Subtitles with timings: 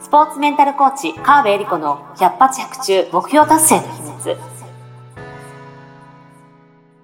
[0.00, 4.59] スポーツメンタルコーチ、川辺恵里子の百発百中目標達成の秘密。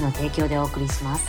[0.00, 1.26] の提供でお送りします。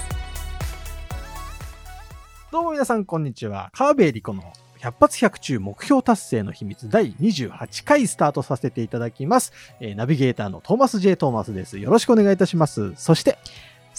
[2.51, 3.69] どうも皆さん、こんにちは。
[3.73, 4.43] 川辺理子の
[4.79, 9.51] 100発100中目標達成の秘密第28回スタートさせていただきます。
[9.79, 11.15] えー、ナビゲーターのトーマス J.
[11.15, 11.77] トーマスです。
[11.79, 12.93] よろしくお願いいたします。
[12.95, 13.37] そして、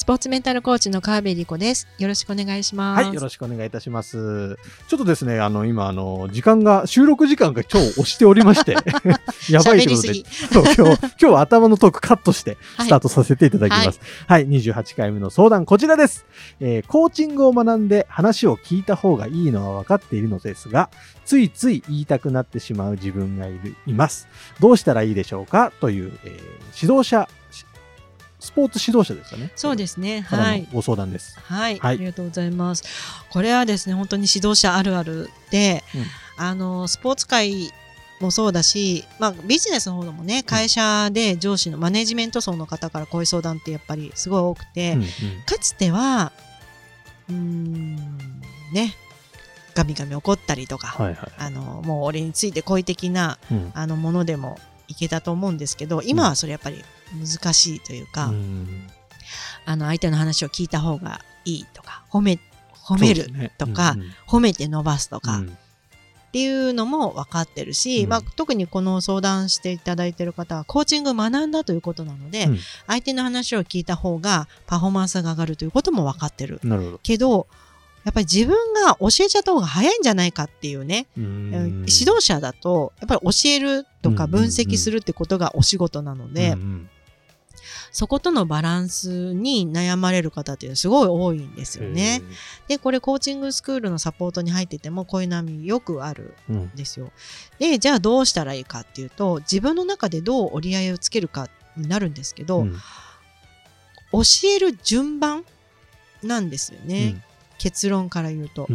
[0.01, 1.87] スポーツメンタルコーチの川辺理子です。
[1.99, 3.05] よろしくお願いします。
[3.05, 4.57] はい、よろしくお願いいたします。
[4.89, 8.77] ちょっとですね、あの、今、あの、時間が、収録時間が超押しておりまして、
[9.53, 14.01] やばいということで、今日、今日は頭のトークカットして、スタートさせていただきます。
[14.27, 16.25] はい、はい、28回目の相談、こちらです。
[16.61, 20.89] えー、コーチングを学んで話を聞いた方がいいのは分かっているのですが、
[21.27, 24.29] ついつい言いたくなってしまう自分がいる、います。
[24.61, 25.75] どうしたらいいでしょうか？
[25.83, 27.29] という、えー、指導者
[28.51, 29.53] スポーツ指導者ですかね。
[29.55, 30.23] そうですね。
[30.23, 30.67] はい。
[30.73, 31.39] ご相談です。
[31.39, 31.95] はい、はい。
[31.95, 32.83] ありがとうございます。
[33.31, 35.99] これはですね、本当に指導者あるあるで、う
[36.43, 37.71] ん、あのスポーツ界
[38.21, 45.07] もそうだし、まあ、ビジネスの方でもね会社で上司のマネジメント層の方からこういう相談ってやっぱりすごい多くて、うんうん、
[45.47, 46.33] かつては
[47.31, 47.97] うん
[48.73, 48.95] ね
[49.75, 58.87] ガミガミ怒ったりとか、はいはい、あのもう俺について好意的な、うん、あのものでもいけたと思うんですけど今はそれやっぱり難しいというか、うん、
[59.65, 62.39] あの相手の話を聞いた方がいいとか褒め
[62.75, 65.51] 褒めるとか、ねうんうん、褒めて伸ばすとか、うん、っ
[66.33, 72.49] ていうのも分かってるし、うん、まあ、特にこの相談していただいてる方はコーチングを学んだということなので、
[72.87, 76.61] 相手の話を聞いた方がパフォーマンスが上がるということも分かってる。
[77.03, 77.47] けど
[78.05, 81.07] やっぱり自分が教えちゃった方が早いんじゃないかっていうね。
[81.17, 86.91] 指導者だとやっぱり教えるとか分析するってことがお仕事なので、うんうんうん
[87.93, 92.23] そことのバランスに悩まれる方っていうのはすごい多いんですよね。
[92.69, 97.07] で、これコーチングスクールのサポートに入っててもこういう波よくあるんですよ。
[97.61, 102.77] うん、で、じゃあどうしたらいいかっていうと、自分の中でどう折り合いをつけるかになるんですけど、うん、
[104.13, 104.21] 教
[104.55, 105.45] える順番
[106.23, 107.15] なんですよね。
[107.15, 107.23] うん、
[107.59, 108.69] 結論から言うと。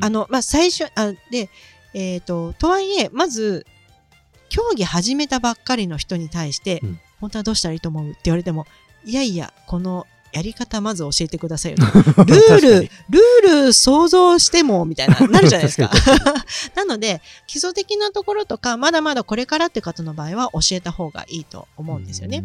[0.00, 1.50] あの、まあ、最初、あで、
[1.94, 3.66] えっ、ー、と、とはいえ、まず、
[4.48, 6.82] 競技始めたばっかりの人に対して、
[7.20, 8.66] 本当はどうしたらいいと思うって言われても、
[9.04, 11.78] いやいや、このやり方まず教えてくださいよ。
[12.26, 15.90] ルール、ルール想像しても、みたいな、なるじゃないですか。
[16.76, 22.44] なので、基礎的なところとか、まだまだこれからって方の場合は教えた方がいいと思うんですよね。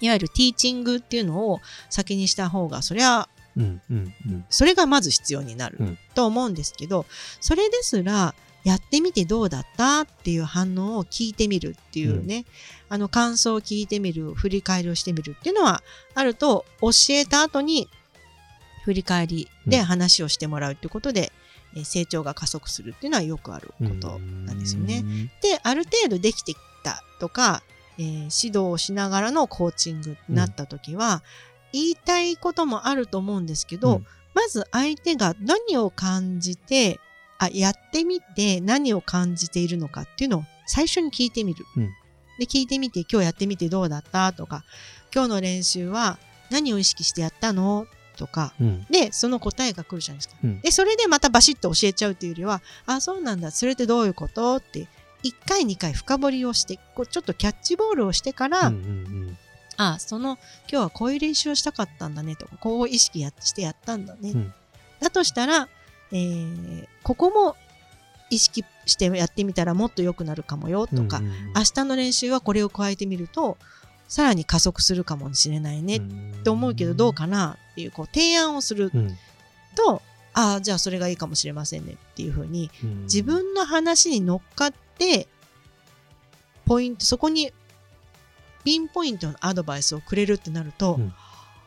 [0.00, 1.60] いわゆるティーチングっていうのを
[1.90, 7.04] 先にした方が、そりゃ、うんうんうん、それがまず必要になると思うんですけど、
[7.40, 8.34] それですら、
[8.64, 12.44] やってみてどうだったっていう反応を聞いてみるっていうね、
[12.88, 15.82] うん、あの感想を聞いてみる振り返りをしてみるっていうのは
[16.14, 17.88] あると教えた後に
[18.84, 21.32] 振り返りで話をしてもらうっていうことで、
[21.76, 25.04] うん、成長が加速するっていうのはよくあることなんですよね。
[25.40, 27.62] である程度できてきたとか、
[27.98, 31.20] えー、指導をしながらのコーチングになった時は、うん、
[31.72, 34.02] 言いたいこともあると思うんですけど、
[34.34, 37.00] まず相手が何を感じて
[37.44, 41.64] あやってみて何を感じているのかっていうのを最初に聞いてみる。
[41.76, 41.90] うん、
[42.38, 44.64] で聞いてみて今日やってみてどうだったとか
[45.14, 46.18] 今日の練習は
[46.50, 47.86] 何を意識してやったの？
[48.16, 53.50] とか、うん、でその答えが来るじゃないですか、うん、でそれでまたバシッと教えちゃうというよりはあそうなんだ。
[53.50, 54.56] それってどういうこと？
[54.56, 54.86] って
[55.24, 58.84] 1回2回深掘りをしてこうちょっとキャッチボールをしてから、うんうんう
[59.30, 59.38] ん、
[59.78, 60.38] あその
[60.70, 64.54] 今日はこういう練習をしたかったんだねとかこう意識やしてやったんだね、うん、
[65.00, 65.68] だとしたら
[66.12, 67.56] えー、ここも
[68.30, 73.58] 意識してやってみたらもっと良くなるかもよとか、うんうん、明日の練習はこれを加えてみると
[74.08, 76.00] さらに加速するかもしれないねっ
[76.42, 79.98] て思うけどどうかなっていうこう提案をすると、うん、
[80.34, 82.70] ああじゃあそれがいいかもしれませんねっていうふうに、
[83.04, 85.28] 自分の話に乗っかって
[86.66, 87.52] ポイントそこに
[88.64, 91.14] ピンポイントのアドバイスをくれるってなると、うん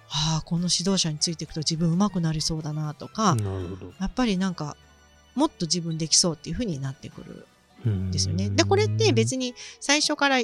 [0.09, 3.35] ああこの指導者についていくと自分上手くなりそうだなとか
[3.99, 4.77] やっぱりなんか
[5.33, 7.45] もっと自分できそうっていうふうになってく
[7.83, 8.49] るんですよね。
[8.49, 10.37] でこれって別に最初から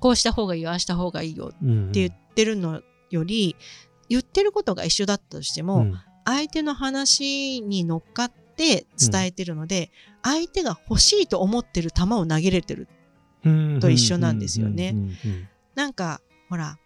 [0.00, 1.56] こうした方がいいよああした方がいいよって
[1.92, 3.56] 言ってるのより
[4.08, 9.92] 言ってることが一緒だったとしても、うん、相手の話に乗っかっって伝えてるので、
[10.24, 12.88] 相手が欲しいと思ってる球を投げれてる
[13.80, 14.96] と一緒なんですよね。
[15.76, 16.76] なんかほら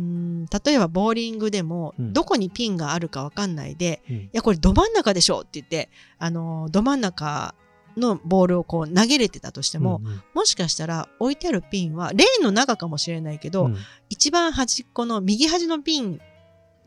[0.00, 7.54] うん例えばボーリングでも、どこにピンがあるか分かんないで、うん、いやこれど真ん中でしょって言ってあのど真ん中
[7.96, 13.76] のボールをこう投げれてたとしても、うんうん、もしかしたら置いてあるピンはレーンの中かもしれないけど、うん、
[14.08, 16.20] 一番端っこの右端のピン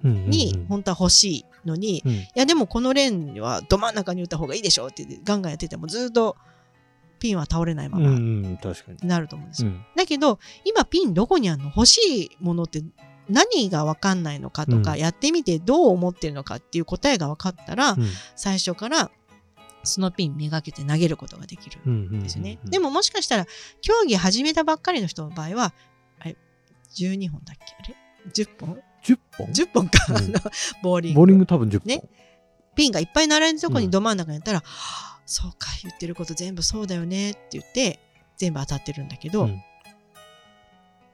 [0.04, 6.38] に本当は欲しいのに、うん、いやでもこのレーンにはど真ん中に打った方がいいでしょってガンガンやっててもずっと
[7.24, 8.58] ピンは倒れないままに
[9.02, 9.72] なると思うんですよ。
[9.96, 12.84] だけど今ピンどこにあるの欲しいものって
[13.30, 18.06] 何が分かんないのかとか、うん、やってみてどう思ってるのかっていう答えが分かったら、うん、
[18.36, 19.10] 最初から
[19.86, 22.60] そのピンめがけて投げることができるんですよね。
[22.66, 23.46] でももしかしたら
[23.80, 25.74] 競技始めたばっかりの人の場合は
[26.20, 26.36] あれ
[26.94, 27.74] 12本だっけ？
[27.80, 27.96] あれ
[28.34, 30.34] ？10本 ?10 本 ?10 本か、うん、
[30.84, 31.20] ボーリング。
[31.20, 31.88] ボーリング多分10本。
[31.88, 32.04] ね。
[32.76, 34.64] ピンがいっぱい並んでるとこにど真ん中にやったら、うん、
[35.26, 38.00] そうか、言ってること全部そうだよねって言って、
[38.38, 39.64] 全部当たってるんだけど、うん、だか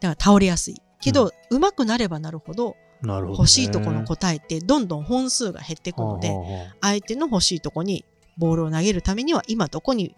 [0.02, 0.82] ら倒れやすい。
[1.02, 6.34] けど、うん、まくなればなるほど、欲しいとこの答えってどんどん本数が減っていくので、
[6.82, 8.04] 相手の欲しいとこに
[8.38, 10.16] ボールを投げるためには今どこに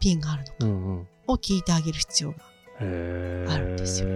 [0.00, 2.36] ピンがあるのかを聞いてあげる必要が
[3.52, 4.08] あるんですよ。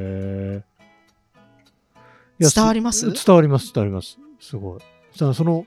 [2.41, 3.13] 伝わります？
[3.13, 4.19] 伝わります伝わります。
[4.41, 4.81] すごい。
[5.13, 5.67] その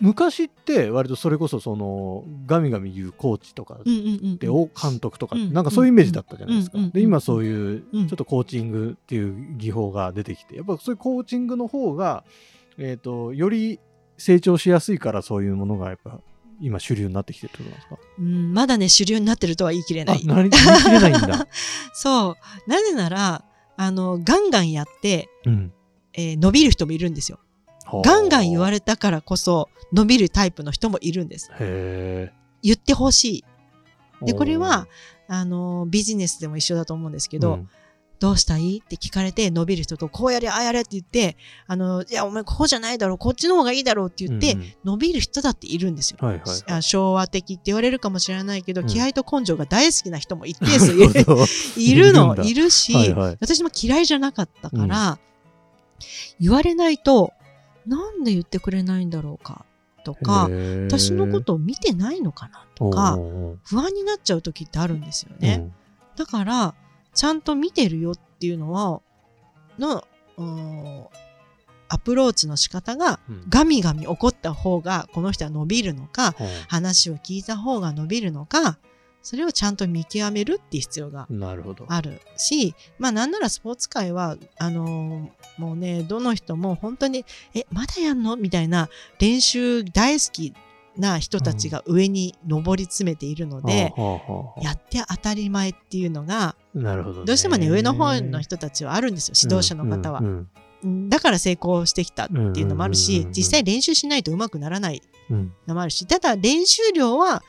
[0.00, 3.78] 昔って割とそれこそそのガミガミ言うコーチとか
[4.38, 6.78] でを監督とかなんかそういうイメージだったじゃないですか。
[6.92, 12.24] で今そういうちょっとコーチングっていう技法が出てきてやっぱそういうコーチングの方が
[12.78, 13.78] えっ、とより
[14.16, 16.20] 成長しやすいからそういうものがやっぱ
[16.60, 17.96] 今主流になってきてるってことですか？
[18.18, 20.20] うんまだね主流になってるとは言い切れない。
[20.24, 21.46] 言い切れないんだ。
[21.92, 22.36] そ
[22.66, 23.44] うなぜなら
[23.76, 25.72] あのガンガンやって、うん、
[26.12, 27.38] えー、伸びる人もいるんですよ。
[28.04, 31.50] ガンガン言われたからこそ伸びるタイプの人もいるんです。
[32.62, 33.44] 言ってほしい。
[34.24, 34.86] で、これは、
[35.28, 37.68] あの、ビジネスでも一緒だと思うんですけど、うん、
[38.18, 38.82] どうしたい？
[38.84, 44.72] って聞かれて伸びる人と、こうやれ、ああやれって言って、あの、いや、お前こうじゃないだろう、こっちの方がいいだろうって言って、うん。
[44.84, 46.72] 伸びる人だっているんですよ、はいはい。
[46.72, 51.24] はい、昭和的って言われるかもしれないけど、うん、気合と根性が大好きな人も一定数い る
[51.76, 55.18] いるの、いるし、はいはい、私も嫌いじゃなかったから、
[56.38, 57.32] 言われないと、
[57.86, 59.64] なんで言ってくれないんだろうか
[60.04, 60.48] とか
[60.86, 63.18] 私のことを見てないのかなとか
[63.64, 65.72] 不安になっちゃう時ってあるんですよね、うん、
[66.16, 66.74] だから
[67.14, 69.02] ちゃんと見てるよっていうのは
[69.78, 70.04] の
[71.88, 73.18] アプローチの仕方が、
[73.48, 76.34] ガミガミ怒った方がこの人は伸びるのか、
[76.68, 78.78] 話を聞いた方が伸びるのか
[79.22, 81.28] それをちゃんと見極めるっていう必要が
[81.88, 87.24] あるしまあなんならスポーツ界はあのー、もうねどの人も本当に
[87.54, 88.36] えまだやんの？
[88.36, 88.88] みたいな
[89.18, 90.54] 練習大好き
[90.96, 100.20] な人たちが上に上り詰めているので、うん、やって当たり前っていうのがなるほど、どうしてもね上の方の人たちはあるんですよ指導者の方は。
[100.20, 100.48] うん
[100.82, 105.02] うん、だから成功してきたっていうのもあるし、実際練習しないとうまくならない
[105.66, 107.42] のもあるし、ただ練習量は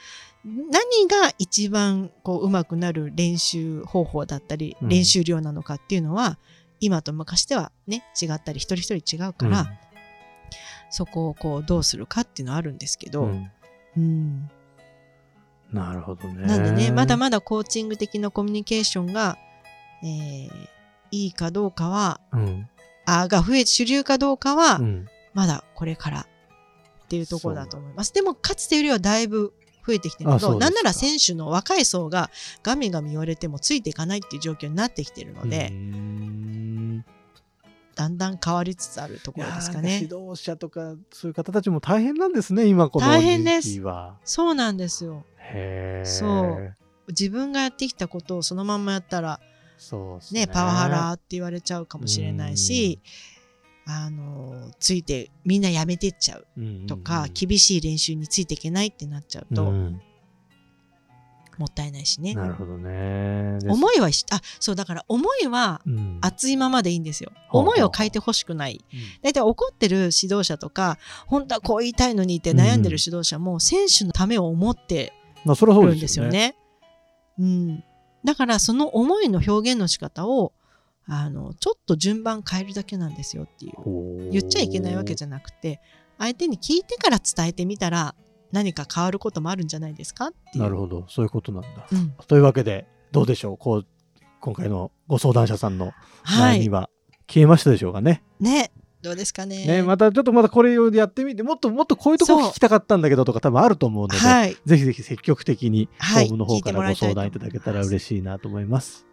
[0.43, 6.39] 何が一番こう上手くなる練習方法だったり、練習量なのかっていうのは
[6.79, 9.67] 今と昔ではね違ったり一人一人違うから、うん、
[10.89, 13.51] そこをこうどうするかっていうのはあるんですけど、うん、
[13.97, 14.49] うん、
[15.71, 16.47] なるほどね。
[16.47, 19.37] なんでねまだまだコーチング的なコミュニケーションが、
[20.03, 20.49] えー、
[21.11, 22.67] いいかどうかは、うん、
[23.05, 24.79] あが増え主流かどうかは、
[25.35, 28.11] まだこれからっていうところだと思います。
[28.11, 29.53] でもかつてよりはだいぶ
[29.85, 32.29] 増えてきてるけどなんなら選手の若い層が
[32.63, 35.71] ガミガミ言われてもついていかないっていう状況になってきてるので
[37.95, 40.01] だんだん変わりつつあるところですかね。
[40.01, 43.81] 指導者とかそういう方たちも大変なんですね今この大変です。
[44.23, 45.25] そうなんですよ。
[46.03, 46.75] そう。
[47.09, 49.39] 自分がやってきたことをそのままやったら
[49.77, 52.99] そうね、ね、パワハラって言われちゃうかもしれないし
[53.93, 56.47] あのついてみんなやめてっちゃう
[56.87, 60.01] とか、うんうんうん、厳しい練習についていけないってなっちゃうと、うん、
[61.57, 62.33] もったいないしね。
[62.33, 63.59] なるほどね。
[63.67, 65.81] 思いはあそうだから思いは
[66.21, 67.31] 熱いままでいいんですよ。
[67.53, 68.83] うん、思いを変えてほしくない。
[69.21, 75.13] 大体、怒ってる指導者とか本当はこう言いたいのにって悩んでる指導者も、選手のためを思って
[75.45, 76.55] るんですよね。
[77.37, 77.83] うん、
[78.23, 80.53] だからその思いの表現の仕方を
[81.13, 84.31] あのちょっと順番変えるだけなんですよっていう。
[84.31, 85.81] 言っちゃいけないわけじゃなくて
[86.17, 88.15] 相手に聞いてから伝えてみたら
[88.53, 91.05] 何か変わることもあるんじゃないですかってなるほど。
[91.09, 93.57] そういうことなんだ、うん、というわけでどうでしょう？
[93.57, 93.85] こう
[94.39, 95.91] 今回のご相談者さんの
[96.25, 96.89] 悩みは。
[97.27, 98.71] 消えましたでしょうかね、はい、ね。
[99.01, 99.65] どうですかね。
[99.65, 109.07] ね、またちょっとまたこれをやってみて、もっともっとこういうところ聞きたかったんだけどとか多分あると思うので、はい、ぜひぜひ積極的にホームの方からご相談いただけたら嬉しいなと思います。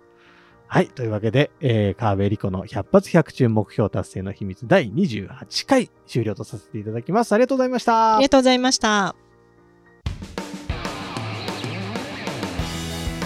[0.70, 0.88] はい。
[0.88, 7.32] というわけで、えー、川辺理子の100発100中目標達成の秘密第28回終了とさせていただきます。
[7.32, 8.16] ありがとうございました。
[8.16, 9.16] ありがとうございました。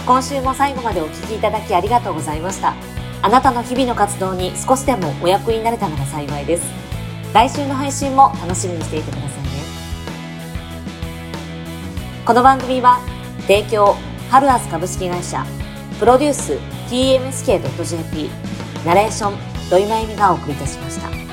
[0.05, 2.75] 今週も最後までお聞きいただきありがとうございました。
[3.21, 6.63] あなたの日々の活動に少しでもお役になれたなら幸いです。
[7.33, 9.49] 来週の配信も楽しみにしていてくださいね。
[12.25, 13.01] この番組は、
[13.47, 13.97] 提供、
[14.29, 15.45] ハルアス株式会社、
[15.99, 18.29] プロデュース TMSK.jp
[18.85, 19.33] ナレーション
[19.67, 21.32] 土井真由美がお送りいたしました。